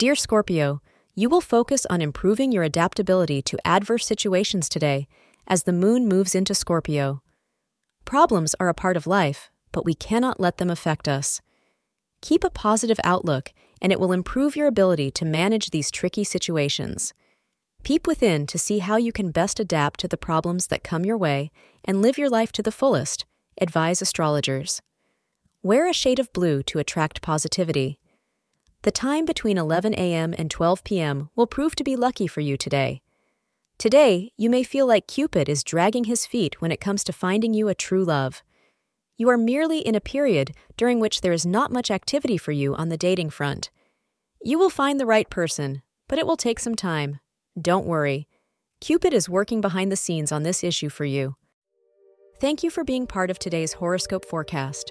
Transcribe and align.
Dear 0.00 0.14
Scorpio, 0.14 0.80
you 1.14 1.28
will 1.28 1.42
focus 1.42 1.84
on 1.90 2.00
improving 2.00 2.52
your 2.52 2.62
adaptability 2.62 3.42
to 3.42 3.58
adverse 3.66 4.06
situations 4.06 4.66
today 4.66 5.06
as 5.46 5.64
the 5.64 5.74
moon 5.74 6.08
moves 6.08 6.34
into 6.34 6.54
Scorpio. 6.54 7.22
Problems 8.06 8.54
are 8.58 8.70
a 8.70 8.72
part 8.72 8.96
of 8.96 9.06
life, 9.06 9.50
but 9.72 9.84
we 9.84 9.92
cannot 9.92 10.40
let 10.40 10.56
them 10.56 10.70
affect 10.70 11.06
us. 11.06 11.42
Keep 12.22 12.44
a 12.44 12.48
positive 12.48 12.98
outlook, 13.04 13.52
and 13.82 13.92
it 13.92 14.00
will 14.00 14.12
improve 14.12 14.56
your 14.56 14.68
ability 14.68 15.10
to 15.10 15.26
manage 15.26 15.68
these 15.68 15.90
tricky 15.90 16.24
situations. 16.24 17.12
Peep 17.82 18.06
within 18.06 18.46
to 18.46 18.58
see 18.58 18.78
how 18.78 18.96
you 18.96 19.12
can 19.12 19.30
best 19.30 19.60
adapt 19.60 20.00
to 20.00 20.08
the 20.08 20.16
problems 20.16 20.68
that 20.68 20.82
come 20.82 21.04
your 21.04 21.18
way 21.18 21.50
and 21.84 22.00
live 22.00 22.16
your 22.16 22.30
life 22.30 22.52
to 22.52 22.62
the 22.62 22.72
fullest, 22.72 23.26
advise 23.60 24.00
astrologers. 24.00 24.80
Wear 25.62 25.86
a 25.86 25.92
shade 25.92 26.18
of 26.18 26.32
blue 26.32 26.62
to 26.62 26.78
attract 26.78 27.20
positivity. 27.20 27.98
The 28.82 28.90
time 28.90 29.26
between 29.26 29.58
11 29.58 29.92
a.m. 29.94 30.34
and 30.38 30.50
12 30.50 30.84
p.m. 30.84 31.28
will 31.36 31.46
prove 31.46 31.76
to 31.76 31.84
be 31.84 31.96
lucky 31.96 32.26
for 32.26 32.40
you 32.40 32.56
today. 32.56 33.02
Today, 33.76 34.32
you 34.38 34.48
may 34.48 34.62
feel 34.62 34.86
like 34.86 35.06
Cupid 35.06 35.50
is 35.50 35.62
dragging 35.62 36.04
his 36.04 36.24
feet 36.24 36.62
when 36.62 36.72
it 36.72 36.80
comes 36.80 37.04
to 37.04 37.12
finding 37.12 37.52
you 37.52 37.68
a 37.68 37.74
true 37.74 38.04
love. 38.04 38.42
You 39.18 39.28
are 39.28 39.36
merely 39.36 39.80
in 39.80 39.94
a 39.94 40.00
period 40.00 40.52
during 40.78 40.98
which 40.98 41.20
there 41.20 41.32
is 41.32 41.44
not 41.44 41.70
much 41.70 41.90
activity 41.90 42.38
for 42.38 42.52
you 42.52 42.74
on 42.74 42.88
the 42.88 42.96
dating 42.96 43.28
front. 43.28 43.68
You 44.42 44.58
will 44.58 44.70
find 44.70 44.98
the 44.98 45.04
right 45.04 45.28
person, 45.28 45.82
but 46.08 46.18
it 46.18 46.26
will 46.26 46.38
take 46.38 46.58
some 46.58 46.74
time. 46.74 47.20
Don't 47.60 47.84
worry. 47.84 48.28
Cupid 48.80 49.12
is 49.12 49.28
working 49.28 49.60
behind 49.60 49.92
the 49.92 49.96
scenes 49.96 50.32
on 50.32 50.42
this 50.42 50.64
issue 50.64 50.88
for 50.88 51.04
you. 51.04 51.36
Thank 52.40 52.62
you 52.62 52.70
for 52.70 52.82
being 52.82 53.06
part 53.06 53.30
of 53.30 53.38
today's 53.38 53.74
horoscope 53.74 54.24
forecast. 54.24 54.90